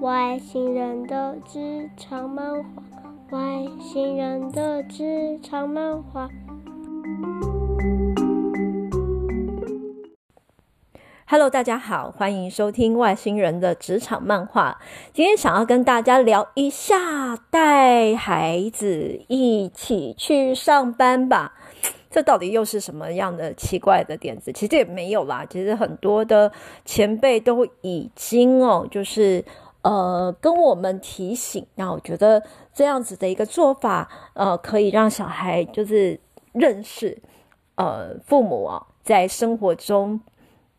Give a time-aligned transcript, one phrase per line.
[0.00, 2.70] 外星人的职场漫画，
[3.30, 6.28] 外星人的职场漫画。
[11.26, 14.78] Hello，大家好，欢迎收听外星人的职场漫画。
[15.12, 21.54] 今天想要跟大家聊一下，带孩子一起去上班吧。
[22.08, 24.52] 这到底又是什么样的奇怪的点子？
[24.52, 26.52] 其实也没有啦，其实很多的
[26.84, 29.44] 前辈都已经哦，就是。
[29.82, 32.42] 呃，跟我们提醒，那我觉得
[32.74, 36.18] 这样子的一个做法，呃，可以让小孩就是
[36.52, 37.16] 认识，
[37.76, 40.20] 呃，父母啊，在生活中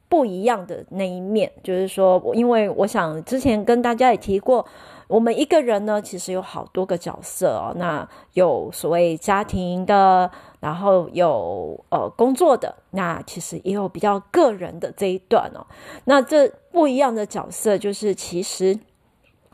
[0.10, 1.52] 不一样的那一面。
[1.64, 4.66] 就是说，因为我想之前跟大家也提过，
[5.08, 7.74] 我们一个人呢，其实有好多个角色哦。
[7.78, 10.30] 那有所谓家庭的，
[10.60, 15.66] 然后有呃工作的，那其实也有比较个人的这一段哦。
[16.04, 18.78] 那这不一样的角色，就是其实。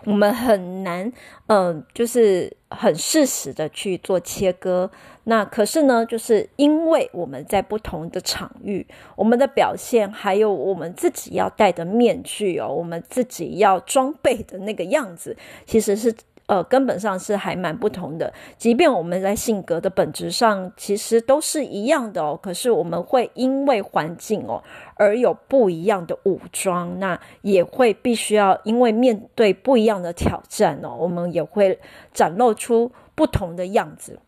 [0.05, 1.11] 我们很难，
[1.47, 4.89] 嗯、就是很适时的去做切割。
[5.25, 16.13] 那可是呢，就是因为我们在不同的场域，我们的表现，还有我们自己要戴的面具哦，我们自己要装备的那个样子，其实是。
[16.47, 18.31] 呃，根本上是还蛮不同的。
[18.57, 24.63] 即便我们在性格的本质上其实都是一样的哦，可是我们会因为环境哦
[24.95, 31.79] 而有不一样的武装，那也会必须要因为面对不一样的挑战哦，我们也会
[32.13, 34.19] 展露出不同的样子。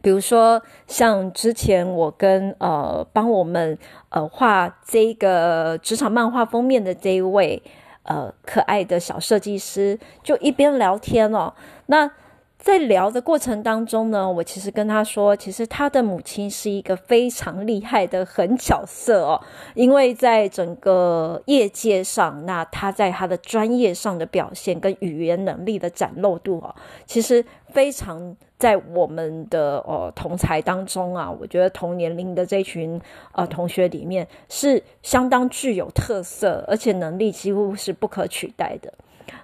[0.00, 3.78] 比如说，像之前我跟呃帮我们
[4.10, 7.62] 呃画这个职场漫画封面的这一位。
[8.08, 11.52] 呃，可爱的小设计师就一边聊天哦。
[11.86, 12.10] 那
[12.58, 19.40] 在聊的过程当中呢，我其实跟他说，其实他的母亲是一个非常厉害的狠角色哦。
[19.74, 26.74] 因为在整个业界上，那他在他的专业上的表现跟语言能力的展露度哦，
[27.06, 28.36] 其实非常。
[28.58, 38.92] 在我们的呃同才当中啊，我觉得同年龄的这群呃同学里面是相当具有特色，而且能力几乎是不可取代的。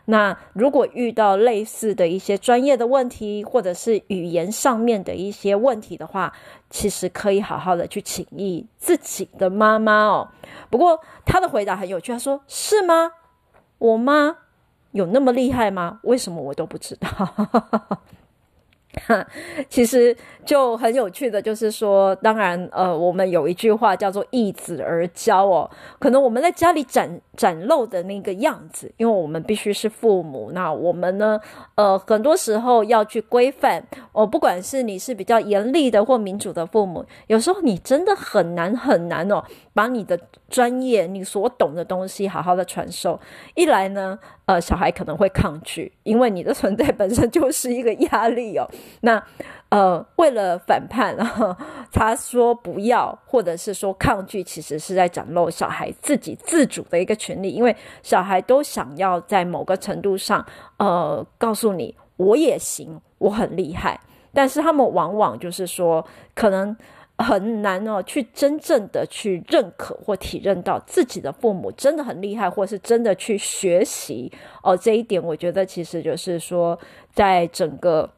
[0.06, 6.32] 那如果遇到类似的一些专业的问题，或者是语言上面的一些问题的话，
[6.70, 10.28] 其实可以好好的去请益自己的妈妈哦。
[10.70, 13.12] 不过他的回答很有趣，他说：“是吗？
[13.78, 14.36] 我妈
[14.92, 16.00] 有那么厉害吗？
[16.02, 17.08] 为什么我都不知道？”
[19.06, 19.26] 哈，
[19.68, 31.40] 其实就很有趣的，就是说，当然，呃，我们有一句话叫做“易子而教”哦，可能我们在家里展展露的那个样子，因为我们必须是父母，那我们呢，
[31.74, 40.18] 呃，很多时候要去规范哦，不管是你是比较严厉的或民主的父母，有时候你真的很难很难哦，把你的
[40.48, 43.18] 专业、你所懂的东西好好的传授。
[43.54, 48.68] 一来呢，呃，小孩可能会抗拒，因为你的存在本身就是一个压力哦。
[49.00, 49.22] 那
[49.70, 51.16] 呃，为了反叛，
[51.90, 60.46] 他说不要，或者是说抗拒，其实是在展露小孩自己自主的一个权利，因为小孩都想要在某个程度上，
[60.76, 63.98] 呃，告诉你我也行，我很厉害，
[64.32, 66.06] 但是他们往往就是说，
[66.36, 66.76] 可能
[67.18, 74.30] 很难哦，去真正的去认可或体认到自己的父母真的很厉害，或是真的去学习
[74.62, 76.78] 哦，这一点我觉得其实就是说，
[77.12, 78.08] 在整个。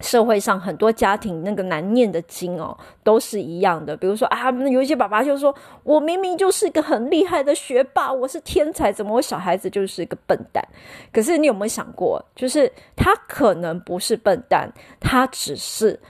[0.00, 3.96] 社会上很多家庭那个难念的经哦，都是一样的。
[3.96, 10.66] 比如说啊，有一些爸爸就说：“我明明就是一个很厉害的学霸，我是天才，怎么我小孩子就是一个笨蛋？”
[11.12, 16.00] 可是你有没有想过，就是他可能不是笨蛋，他只是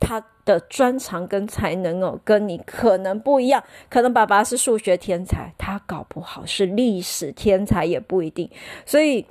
[0.00, 3.62] 他的专长跟才能哦，跟你可能不一样。
[3.88, 8.50] 可能爸爸是数学天才，他搞不好是历史天才也不一定。
[8.84, 9.24] 所以。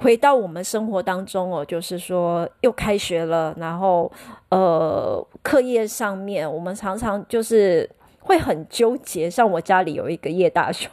[0.00, 4.10] 回到我们生活当中哦，就是说又开学了，然后
[4.48, 7.88] 呃，课业上面我们常常就是
[8.20, 9.28] 会很纠结。
[9.28, 10.88] 像我家里有一个叶大雄，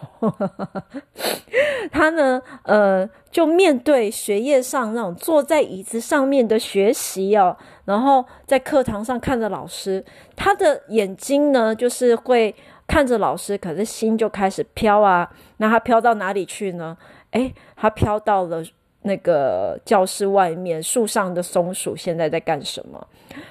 [1.92, 7.56] 他呢，呃，就面对学业上那种坐在椅子上面的学习哦，
[7.86, 10.04] 然后在课堂上看着老师，
[10.36, 12.56] 他的眼睛呢，就是会
[12.88, 15.30] 看着老师，可是心就开始飘啊。
[15.58, 16.98] 那他飘到哪里去呢？
[17.32, 18.64] 诶，他飘到了。
[19.06, 23.08] 那个教室外面树上的松鼠现在在干什么？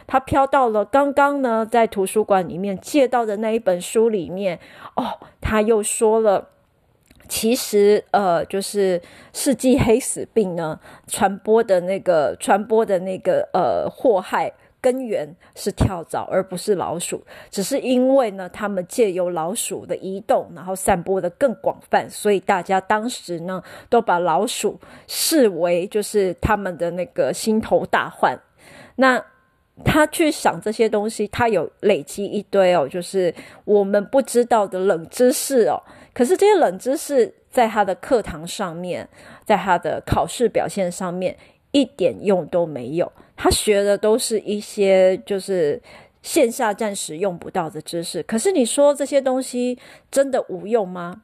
[0.06, 4.58] 它飘到了刚刚呢，在图书馆里面借到的那一本书里面。
[4.96, 6.48] 哦，他又说了，
[7.28, 9.00] 其实呃，就是
[9.32, 14.52] 世纪黑死病呢，传播的那个传播的那个呃祸害。
[14.84, 17.24] 根源是跳蚤，而不是老鼠。
[17.48, 28.38] 只是因为呢，他们借由老鼠的移动，然后散播的更广泛，所以大家当时呢，都把老鼠视为就是他们的那个心头大患。
[28.96, 29.24] 那
[29.82, 33.34] 他去想这些东西，他有累积一堆哦，就是
[33.64, 35.82] 我们不知道的冷知识哦。
[36.12, 39.08] 可是这些冷知识，在他的课堂上面，
[39.46, 41.34] 在他的考试表现上面，
[41.70, 43.10] 一点用都没有。
[43.36, 45.80] 他学的都是一些就是
[46.22, 48.22] 线下暂时用不到的知识。
[48.22, 49.78] 可是你说这些东西
[50.10, 51.22] 真的无用吗？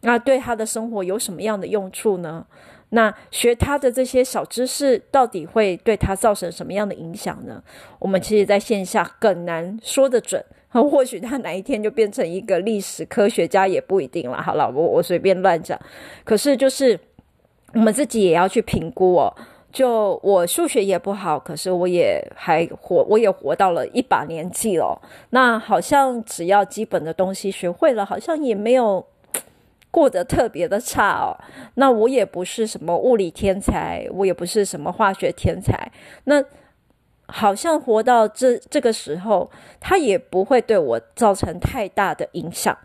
[0.00, 2.46] 那对他的生活有什么样的用处呢？
[2.90, 7.62] 那学他的这些小知识，到底会对他造成什么样的影响呢？
[7.98, 10.44] 我们其实在线下更难说得准。
[10.70, 14.42] 或许他哪一天就变成一个历史科学家也不一定了。
[14.42, 15.78] 好了，我我随便乱讲。
[16.24, 16.98] 可是就是
[17.72, 19.32] 我们自己也要去评估哦。
[19.74, 24.96] 就我数学也不好，可是我也还活，我也活到了一把年纪了。
[25.30, 29.04] 那好像只要基本的东西学会了，好像也没有
[29.90, 31.34] 过得特别的差哦。
[31.74, 35.90] 那我也不是什么物理天才，我也不是什么化学天才。
[36.22, 36.40] 那
[37.26, 39.50] 好像活到这这个时候，
[39.80, 42.78] 他也不会对我造成太大的影响。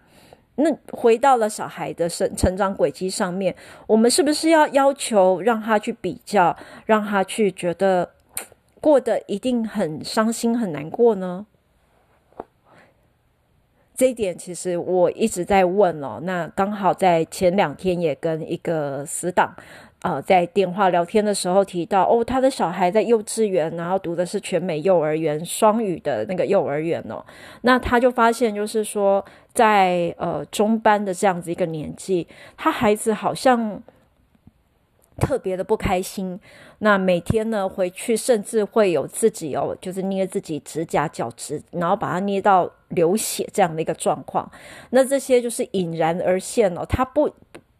[0.59, 3.55] 那回到了小孩的生成长轨迹上面，
[3.87, 8.11] 我们是不是要要求让他去比较，让他去觉得
[8.79, 11.45] 过得一定很伤心、很难过呢？
[13.99, 16.21] 这一点其实我一直在问哦。
[16.23, 19.53] 那刚好在前两天也跟一个死党。
[20.01, 27.21] 呃，在电话聊天的时候提到，哦，他的小孩在幼稚园，然后读的是全美幼儿园双语的那个幼儿园哦。
[27.63, 32.25] 那他就发现，就是说，在呃中班的这样子一个年纪，
[32.55, 33.83] 他孩子好像
[35.19, 36.39] 特别的不开心。
[36.79, 44.49] 那每天呢回去，甚至会有自己哦，就是捏自己指甲、脚趾，然后把它捏到流血这样的一个状况。
[44.89, 47.29] 那这些就是隐然而现哦，他不。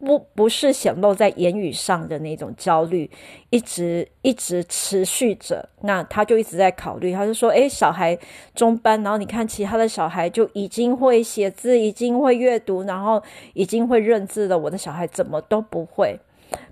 [0.02, 3.12] 不不是显露在言语上的那种焦虑，
[3.50, 5.68] 一直一直持续着。
[5.82, 8.18] 那他就一直在考虑，他就说：“诶，小孩
[8.56, 13.22] 中班，然后你看其他的小孩就已经会写字，已经会阅读，然后
[13.54, 14.58] 已经会认字了。
[14.58, 16.18] 我的小孩怎么都不会？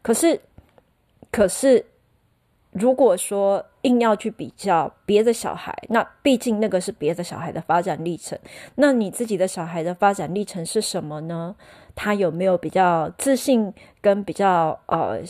[0.02, 0.40] 可是，
[1.38, 1.86] 可是，
[2.72, 8.36] 如果说硬要去比较别的小孩，那毕竟那个是别的小孩的发展历程。
[8.74, 11.56] 那你自己的小孩的发展历程是什么呢？”
[11.94, 15.22] 他有没有比较自信跟比较呃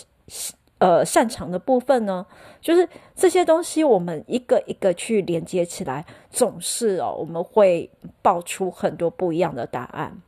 [0.78, 2.26] 呃擅长的部分呢？
[2.62, 7.90] 就是这些东西，我们一个一个去连接起来，总是哦，我们会
[8.22, 10.22] 爆出很多不一样的答案。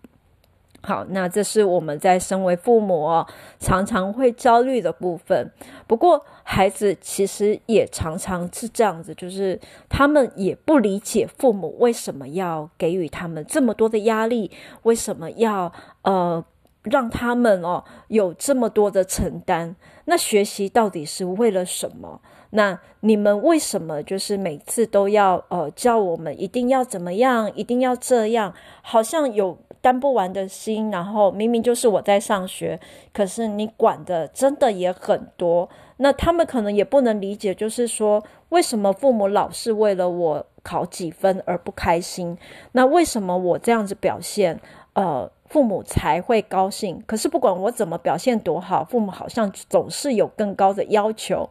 [0.81, 3.27] 好，那这是我们在身为父母哦，
[3.59, 5.51] 常常会焦虑的部分。
[5.85, 9.59] 不过，孩子其实也常常是这样子，就是
[9.89, 14.49] 他们也不理解父母为什么要给予他们这么多的压力，
[14.83, 15.71] 为什么要
[16.03, 16.43] 呃
[16.83, 19.75] 让他们哦有这么多的承担。
[20.05, 22.21] 那学习到底是为了什么？
[22.51, 29.57] 那你们为什么就是每次都要呃叫我们一定要怎么样，一定要这样，好像有。
[29.81, 32.79] 担不完的心，然后明明就是我在上学，
[33.13, 35.69] 可是你管的真的也很多。
[35.97, 42.37] 那他们可能也不能理解，就是说为什么父母老是为了我考几分而不开心？
[42.71, 44.59] 那为什么我这样子表现，
[44.93, 47.03] 呃，父母才会高兴？
[47.05, 51.49] 可是不管我怎么表现多好，父母好像总是有更高的要求。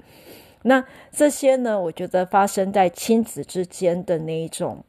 [0.63, 4.85] 那这些呢，我觉得发生在亲子之间的那一种。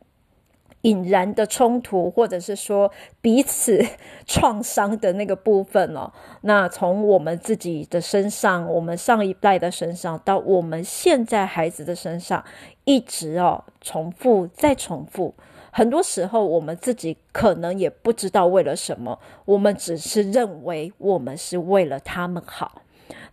[0.83, 2.89] 引然的冲突，或者是说
[3.21, 3.86] 彼此
[4.25, 12.43] 创伤的那个部分哦，那从我们自己的身上，我们上一代的身上，到我们现在孩子的身上，
[12.86, 15.33] 一直哦重复再重复。
[15.71, 22.81] 很多时候，我们自己可能也不知道为了什么，我们只是认为我们是为了他们好，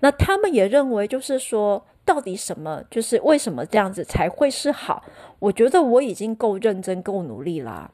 [0.00, 1.84] 那他们也认为就是说。
[2.06, 2.82] 到底什么？
[2.88, 5.04] 就是为什么这样子才会是好？
[5.38, 7.90] 我觉得我已经够认真、够努力啦。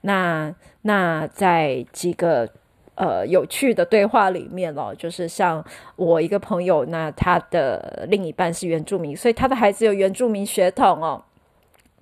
[0.00, 0.52] 那
[0.82, 2.48] 那在几个
[2.96, 5.64] 呃有趣的对话里面哦，就是像
[5.94, 11.22] 我一个朋友，那他的另一半是原住民，所以他的孩子有原住民血统哦。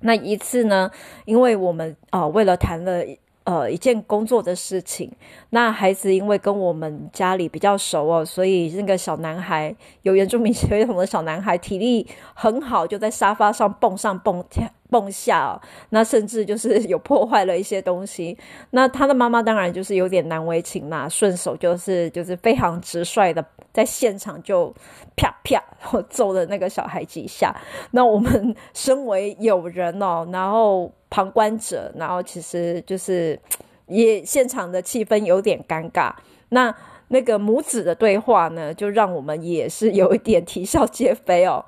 [0.01, 0.91] 那一次呢，
[1.27, 3.05] 因为我们啊、为了谈了。
[3.49, 5.11] 呃，一件工作的事情。
[5.51, 18.37] 那孩子因为跟我们家里比较熟哦，所以那个小男孩有原住民 血统的小男孩体力很好，就在沙发上蹦上蹦跳蹦下哦，那甚至就是有破坏了一些东西。
[18.71, 24.75] 那他的妈妈当然就是有点难为情啦，顺手就是就是非常直率的在现场就
[25.15, 27.55] 啪啪然后揍了那个小孩几下。
[27.93, 33.39] 那我们身为友人哦，然后旁观者，然后其实就是
[33.87, 36.13] 也现场的气氛有点尴尬。
[36.49, 36.75] 那
[37.09, 41.65] 那个母子的对话呢，就让我们也是有一点啼笑皆非哦。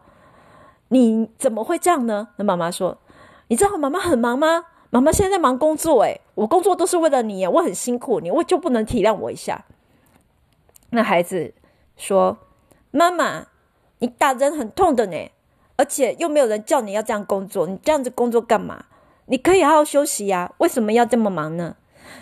[0.89, 2.29] 你怎么会这样呢？
[2.37, 2.97] 那妈妈说。
[3.51, 4.67] 你知道妈妈很忙吗？
[4.91, 9.65] 妈妈现在在忙工作，诶，我工作都是为了你，我很辛苦，你我就不能体谅我一下？
[10.91, 11.53] 那孩子
[11.97, 12.39] 说
[12.93, 13.49] ：“妈妈，
[13.99, 15.17] 你打人很痛的呢，
[15.75, 18.85] 而且又没有人叫你要这样工作，你这样子工作干嘛？
[19.27, 21.75] 你可以好好休息呀，为什么要这么忙呢？”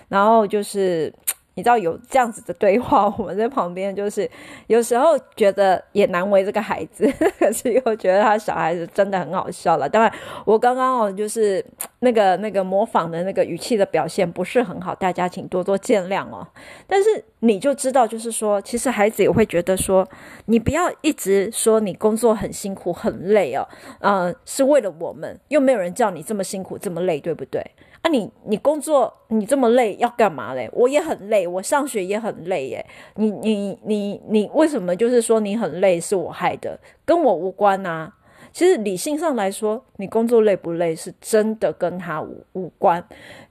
[0.09, 1.13] 然后就是。
[1.59, 4.31] 你知道有这样子的对话，我们在旁边就是
[4.69, 9.89] 有时候觉得也难为这个孩子， 可是又觉得他小孩子真的很好笑了。
[9.89, 10.13] 当然，
[10.45, 11.65] 我刚刚哦就是
[11.99, 16.47] 那个那个模仿的那个语气的表现不是很好，大家请多多见谅哦。
[16.87, 20.09] 但是你就知道，就是说，其实孩子也会觉得说，
[20.45, 23.67] 你不要一直说你工作很辛苦很累哦，
[23.99, 27.61] 呃，是为了我们，又没有人叫你这么辛苦这么累，对不对？
[28.01, 30.71] 啊你，你你工作你这么累要干嘛嘞？
[30.73, 32.87] 我也很累，我上学也很累耶。
[33.17, 38.15] 你你你你为什么就是说你很累是我害的，跟我无关啊？
[38.53, 43.05] 其实理性上来说，你工作累不累是真的跟他无无关。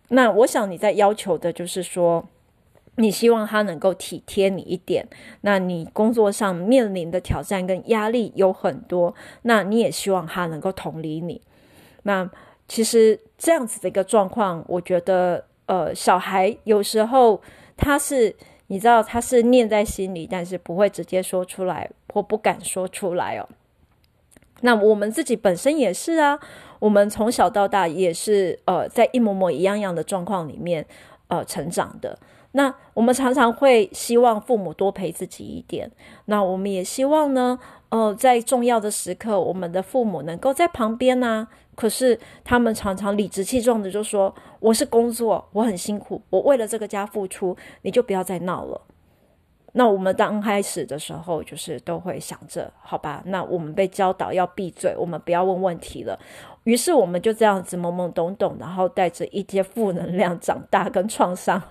[0.09, 2.25] 那我想你在要求的就是说，
[2.95, 5.05] 你希望他能够体贴你一点。
[5.41, 11.41] 那你工作上面临的挑战跟压力有很多，那你也希望他能够同理你。
[12.03, 12.29] 那。
[12.67, 17.41] 其实这样子的一个状况，我觉得，呃，小孩有时候
[17.77, 18.35] 他是，
[18.67, 23.47] 你知道，他是念在心里，但是不会直接说出来，或不敢说出来哦。
[24.61, 26.37] 那我们自己本身也是啊，
[26.79, 30.85] 我们从小到大也是，呃，在一模模一样样的状况里面，
[31.27, 32.19] 呃，成长的。
[32.53, 35.89] 那我们常常会希望父母多陪自己一点，
[36.25, 37.59] 那我们也希望呢，
[37.89, 41.47] 呃，在重要的时刻，我们的父母能够在旁边啊。
[41.77, 48.81] 可是他们常常理直气壮的就说：“我是工作，我很辛苦，我为了这个家付出，你就不要再闹了。”
[49.73, 56.17] 那我们刚开始的时候，就是都会想着，好吧，那我们被教导要闭嘴，我们不要问问题了。
[56.67, 61.63] 于是我们就这样子懵懵懂懂，然后带着一些负能量长大跟创伤，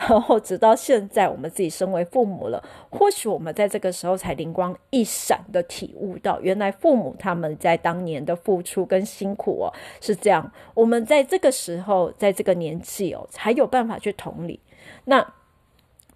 [0.00, 14.58] 然后直到现在，我们自己身为父母了，或许我们在这个时候才灵光一闪的体悟到，原来父母他们在当年的付出跟辛苦哦是这样，我们在这个时候，在这个年纪哦，才有办法去同理。
[15.04, 15.24] 那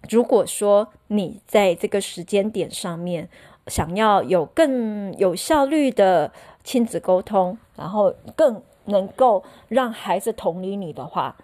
[0.09, 3.29] 如果说你在这个时间点上面
[3.67, 6.31] 想要有更有效率的
[6.63, 11.35] 亲子沟通，然后更能够让孩子同理你的话，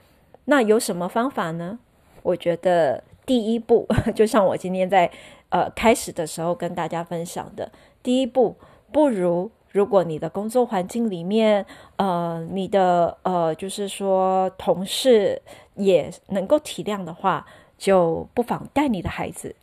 [0.45, 1.79] 那有什么方法呢？
[2.21, 5.11] 我觉得第一步， 就像我今天在
[5.49, 8.55] 呃开始的时候跟大家分享的，第一步，
[8.91, 11.65] 不如如果你的工作环境里面，
[11.97, 15.41] 呃，你的呃，就是说同事
[15.75, 17.45] 也能够体谅的话，
[17.77, 19.55] 就不妨带你的孩子，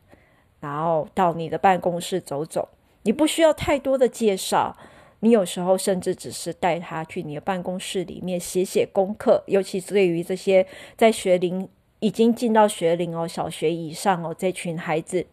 [0.60, 2.68] 然后到你的办公室走走，
[3.02, 4.76] 你不需要太多的介绍。
[5.22, 15.26] 你有时候甚至只是带他去你的办公室里面写写功课，尤其是对于这些在学龄已经进到学龄哦，小学以上哦，这群孩子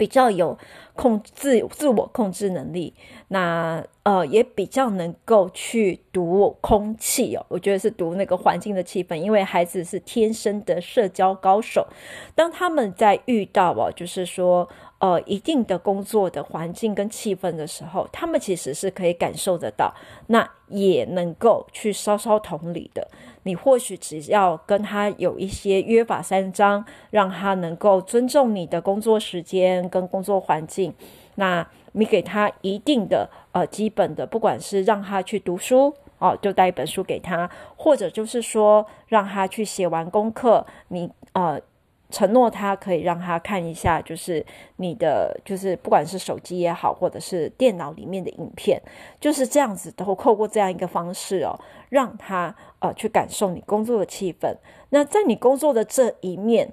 [0.00, 0.56] 比较有
[0.94, 2.94] 控制自我控制能力，
[3.28, 11.86] 那呃也比较能够去读空气哦，我觉得是读那个环境的气氛，因为孩子是天生的社交高手，
[12.34, 14.66] 当他们在遇到哦，就是说。
[15.00, 19.94] 呃，一定的工作的环境跟气氛的时候，他们其实是可以感受得到，
[20.26, 23.08] 那也能够去稍稍同理的。
[23.44, 30.92] 你或许只要跟他有一些约法三章，让他能够尊重你的工作时间跟工作环境，
[31.36, 41.58] 那你给他一定的呃基本的，不管是让他去读书哦，就带一本书给他，或者就是说让他去写完功课，你呃。
[42.10, 44.44] 承诺他可以让他看一下，就是
[44.76, 48.80] 你的，就是不管是手机也好，或者是电脑里面的影片，
[49.20, 54.54] 就是这样子，都透过这样一个方式哦，让他呃去感受你工作的气氛。
[54.90, 56.72] 那在你工作的这一面，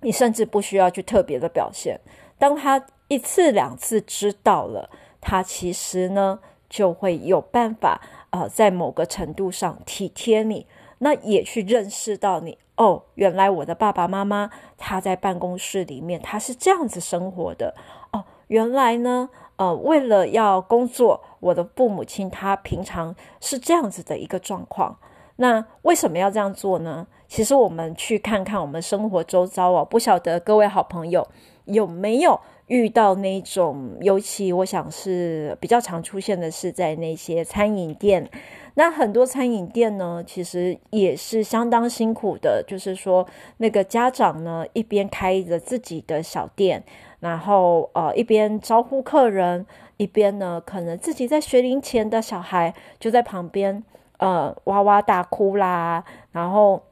[0.00, 2.00] 你甚至不需要去特别的表现。
[2.38, 4.88] 当他一次两次知道了，
[5.20, 10.66] 他其实呢就会有办法呃在某个程度上体贴你，
[10.98, 12.58] 那也去认识到你。
[12.76, 17.74] 哦，原来我的爸爸妈妈他在办公室里面他是这样子生活的。
[18.12, 24.98] 哦，原来呢，呃，为了要工作，我的父母亲他平常是这样子的一个状况。
[25.36, 27.06] 那为什么要这样做呢？
[27.28, 31.26] 其实我们去看看我们生活周遭哦，不晓得各位好朋友
[31.64, 38.28] 有没有遇到那种，尤其我想是比较常出现的是在那些餐饮店。
[38.76, 42.64] 那很多餐饮店呢，其实也是相当辛苦的。
[42.66, 43.26] 就是说，
[43.58, 46.82] 那个家长呢，一边开着自己的小店，
[47.20, 49.64] 然后呃，一边招呼客人，
[49.96, 53.84] 一边呢，可能自己在学龄前的小孩就在旁边
[54.18, 56.82] 呃哇哇大哭啦，然后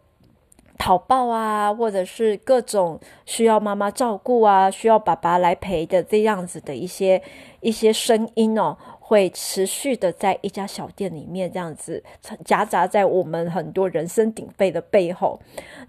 [0.82, 7.22] 讨抱啊，或者是各种需要妈妈照顾啊，需要爸爸来陪的这样子的一些
[7.60, 8.76] 一些声音哦。
[8.98, 12.02] 会持续的在一家小店里面这样子
[12.46, 15.38] 夹杂在我们很多人声鼎沸的背后，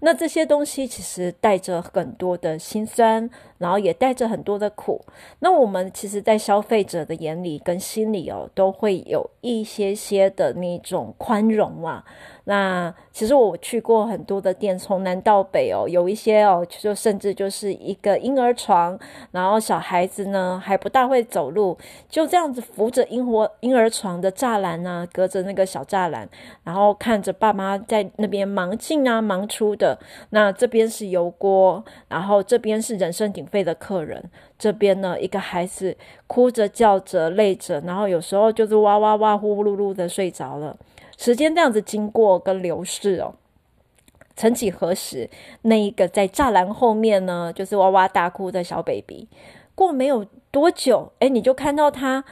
[0.00, 5.00] 那这些东西其实带着很多的心酸，然后也带着很多的苦。
[5.40, 12.04] 那我们其实，在消费者的眼里跟心里哦，都会有一些些的那种宽容啊。
[12.46, 18.98] 那其实我去过很多的店，从南到北哦，有一些哦，就甚至就是一个婴儿床，
[19.30, 26.28] 然后小孩子呢还不大会走路，就这样子扶着婴儿婴儿床的栅栏啊，隔着那个小栅栏，
[26.64, 29.98] 然后看着爸妈在那边忙进啊忙出的。
[30.28, 35.94] 那这边是油锅，然后这边是人声免费的客人，这边呢一个孩子
[36.26, 40.76] 哭着叫着累着，然后有时候就是哇哇哇呼呼噜噜的睡着了。
[41.18, 43.34] 时间这样子经过跟流逝哦，
[44.34, 45.28] 曾几何时，
[45.62, 49.28] 那一个在栅栏后面呢，就是哇哇大哭的小 baby，
[49.74, 52.24] 过没有多久，诶，你就看到他，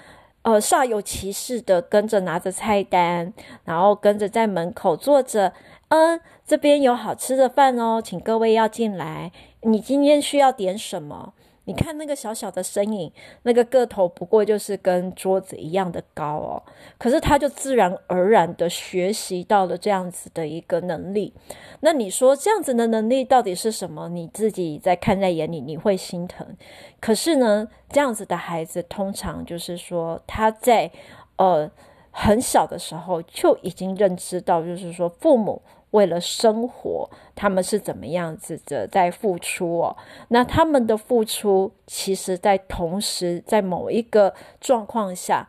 [0.42, 3.32] 呃，煞有其事的跟着拿着菜单，
[3.64, 5.52] 然后跟着在门口坐着，
[5.92, 9.30] 嗯，这边有好吃的饭哦，请各位要进来，
[9.60, 11.34] 你今天需要点什么？
[11.64, 16.62] 你看那个小小的身影，那个个头不过就是跟桌子一样的高哦，
[16.96, 21.34] 可是他就自然而然的学习到了这样子的一个能力。
[21.80, 24.08] 那你说这样子的能力到底是什么？
[24.08, 26.56] 你自己在看在眼里，你会心疼。
[27.00, 30.90] 可是呢，这样子的孩子通常就是说他在
[31.36, 31.70] 呃
[32.10, 35.60] 很小的时候就已经认知到，就是说父母。
[35.92, 39.96] 为了生活，他们是怎么样子的在付出哦？
[40.28, 45.48] 那他们的付出，其实在同时，在某一个状况下，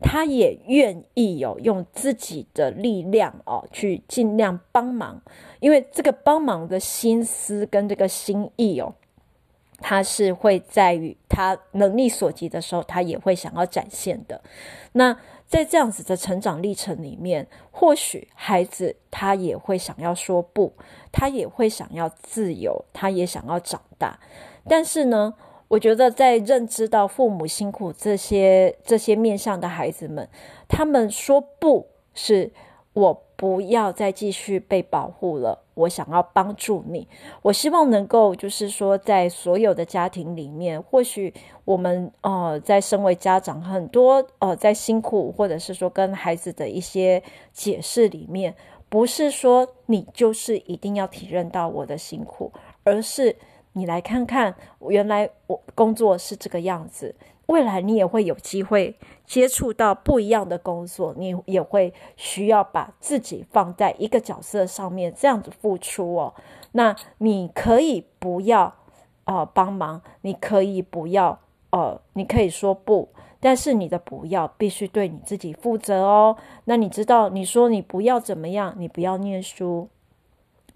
[0.00, 5.20] 他也愿意哦，用自己的力量哦，去尽量帮忙。
[5.60, 8.94] 因为这个帮忙的心思跟这个心意哦，
[9.78, 14.40] 他是会在于他能力所及的时候，他也会想要展现的。
[14.92, 15.16] 那。
[15.52, 20.72] 在这样子的成长历程里面，或许孩子他也会想要说不，
[21.12, 24.18] 他也会想要自由，他也想要长大。
[24.66, 25.34] 但是呢，
[25.68, 30.26] 我觉得在认知到父母辛苦这些这些面向的孩子们，
[30.66, 32.50] 他们说不是
[32.94, 33.22] 我。
[33.42, 35.64] 不要再继续被保护了。
[35.74, 37.08] 我想要帮助你，
[37.42, 47.20] 我希望能够，就是说，在所有的家庭里面，或许我们呃，在身为家长，很多呃，在辛苦或者是说跟孩子的一些
[47.52, 48.54] 解释里面，
[48.88, 52.52] 不是说你就是一定要体认到我的辛苦，
[52.84, 53.34] 而是
[53.74, 54.54] 你来看看，
[54.88, 57.14] 原来我工作是这个样子。
[57.46, 66.34] 未来你也会有机会接触到不一样的工作，你也会需要把自己放在一个角色上面，这样子付出哦。
[66.72, 68.74] 那你可以不要
[69.24, 73.08] 呃帮忙，你可以不要呃，你可以说不，
[73.40, 76.36] 但是你的不要必须对你自己负责哦。
[76.64, 79.88] 那你知道，你说你不要怎么样，你不要念书，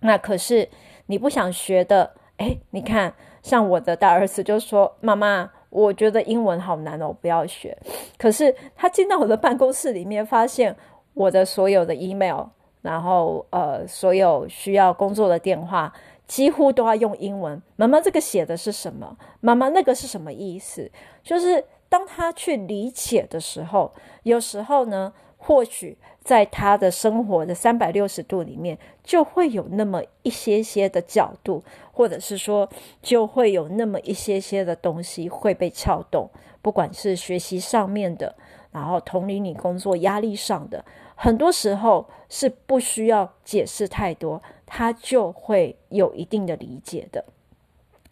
[0.01, 0.69] 那可是
[1.07, 7.77] 你不想学的，诶，你看，像我的大儿子就说：“妈妈。”我觉得英文好难哦，我不要学。
[8.17, 10.75] 可是他进到我的办公室里面，发现
[11.13, 12.47] 我的所有的 email，
[12.81, 15.93] 然后呃，所有需要工作的电话，
[16.27, 17.61] 几乎都要用英文。
[17.75, 19.19] 妈妈，这个写的是什么？
[19.41, 20.91] 妈妈，那个是什么意思？
[21.23, 31.63] 就是当他去理解的时候，有时候呢，或许在他的生活的三百六十度里面，就会有那么一些些的角度。
[31.93, 32.69] 或者是说，
[33.01, 36.29] 就会有那么一些些的东西会被撬动，
[36.61, 38.35] 不管是学习上面的，
[38.71, 47.25] 然后同理你工作压力上的，很多时候是不需要解释太多，他就会有一定的理解的。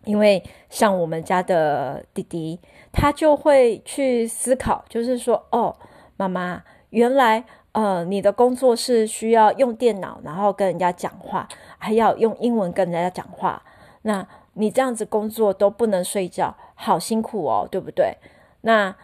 [0.04, 2.58] 因为像我们家的弟弟，
[2.90, 5.76] 他就会去思考，就是说，哦，
[6.16, 7.44] 妈妈，原来。
[7.74, 13.60] 呃，你的工作是需要用电脑，然后跟人家讲话，还要用英文跟人家讲话。
[14.02, 18.16] 那你这样子工作都不能睡觉，好辛苦哦，对不对？
[18.60, 18.94] 那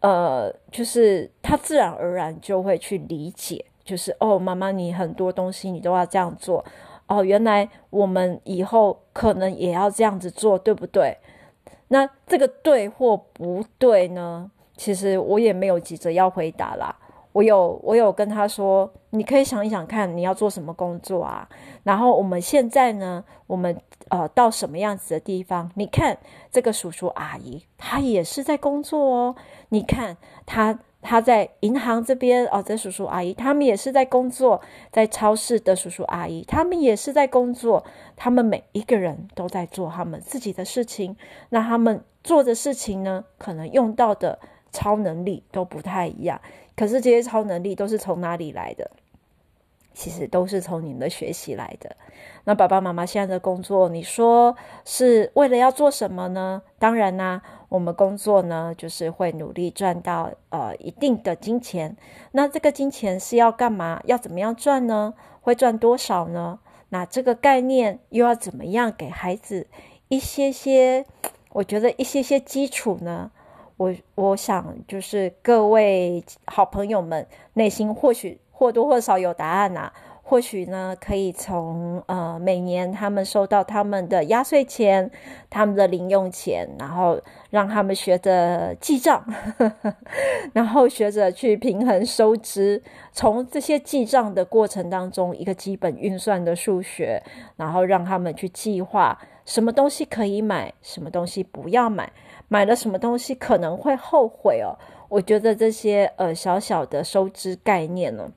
[0.00, 6.62] 呃，就是他自然而然就会去理解，就是哦，妈妈，你很多东西你都要这样做。
[7.06, 11.16] 哦，原来我们以后可能也要这样子做，对不对？
[11.88, 14.50] 那这个对或不对呢？
[14.76, 16.98] 其实我也没有急着要回答啦。
[17.32, 21.48] 我有，我有跟他说，你可以想一想看，你要做什么工作啊？
[21.82, 23.76] 然后我们现在呢，我们
[24.08, 25.70] 呃到什么样子的地方？
[25.74, 26.16] 你看
[26.50, 29.36] 这个叔叔阿姨，他也是在工作哦。
[29.68, 30.16] 你看
[30.46, 30.78] 他。
[31.04, 34.60] 他在银行这边哦，这叔叔阿姨他们也是在工作，
[34.92, 41.16] 在超市的叔叔阿姨他们也是在工作，他们每一个人都在做他们自己的事情。
[41.48, 44.38] 那他们做的事情呢，可能用到的
[44.70, 46.40] 超能力都不太一样。
[46.82, 48.90] 可是这些超能力都是从哪里来的？
[49.94, 51.94] 其实都是从你们的学习来的。
[52.42, 56.60] 那爸爸妈妈现在的工作，你说是为了要做什么呢？
[56.80, 57.40] 当然啦。
[57.68, 61.96] 我们工作呢，就是会努力赚到呃一定的金钱。
[62.32, 64.02] 那这个金钱是要干嘛？
[64.06, 65.14] 要怎么样赚呢？
[65.40, 66.58] 会赚多少呢？
[66.88, 69.68] 那这个概念又要怎么样给孩子
[70.08, 71.06] 一些些？
[71.52, 73.30] 我觉得一些些基础呢。
[73.82, 79.92] 我我想就是各位好朋友们内心或许或多或少有答案呐、
[80.22, 85.10] 或许呢，可以从呃每年他们收到他们的压岁钱、
[85.50, 89.24] 他们的零用钱，然后让他们学着记账，
[89.58, 89.94] 呵呵，
[90.52, 92.80] 然后学着去平衡收支。
[93.12, 97.20] 从这些记账的过程当中，一个基本运算的数学，
[97.56, 102.12] 然后让他们去计划什么东西可以买，什么东西不要买，
[102.48, 104.78] 买了什么东西可能会后悔哦。
[105.08, 108.30] 我觉得这些呃小小的收支概念呢，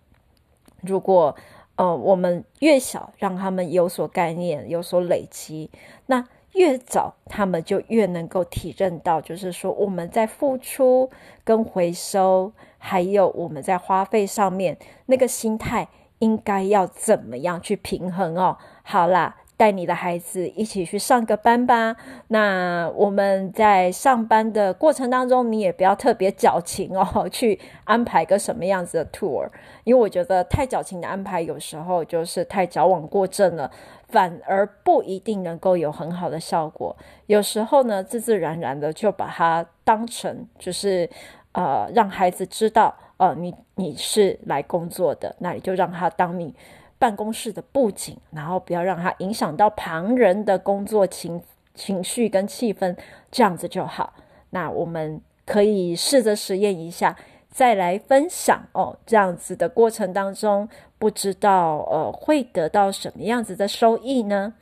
[0.81, 1.35] 如果
[1.75, 5.69] 呃，我们越小让他们有所概念、有所累积，
[6.07, 11.11] 那越早他们就越能够体认到，就是说我们在付出
[11.43, 15.87] 跟回收，还有我们在花费上面那个心态
[16.19, 18.57] 应该要怎么样去平衡哦。
[18.83, 19.37] 好啦。
[19.57, 21.95] 带你的孩子一起去上个班吧。
[22.27, 29.47] 那我们在上班的过程当中，你也不要特别矫情哦， 去安排个什么样子的 tour，
[29.83, 33.71] 因为我觉得太矫情的安排，有时候就是太矫枉过正了，
[34.07, 36.95] 反而不一定能够有很好的效果。
[37.27, 41.09] 有时候呢，自自然然的就把它当成就是
[41.53, 46.53] 呃，让孩子知道，呃，你你是来工作的，那你就让他当你。
[46.97, 51.41] 办公室的布景，然后不要让它影响到旁人的工作情
[51.73, 52.95] 情绪跟气氛，
[53.31, 54.13] 这样子就好。
[54.51, 57.15] 那我们可以试着实验一下，
[57.49, 58.97] 再来分享哦。
[59.05, 64.53] 这样子的过程当中，不知道呃会得到什么样子的收益呢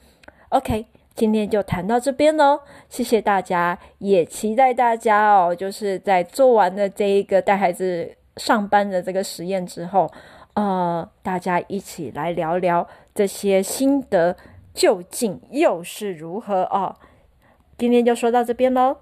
[0.49, 10.11] ？OK，今天就谈到这边喽，谢谢大家，也期待大家哦，就是在做完了这一个带孩子上班的这个实验之后。
[10.55, 14.37] 呃，大家一起来聊聊这些心得
[14.73, 16.95] 究竟又是如何哦。
[17.77, 18.97] 今天就说到这边喽，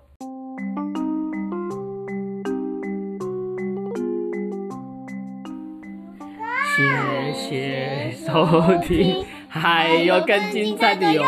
[6.75, 11.23] 谢谢收听，还有更精彩的哟。